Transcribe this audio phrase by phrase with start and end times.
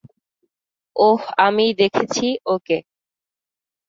[0.95, 2.77] ওহ, আমি দেখেছি ওকে।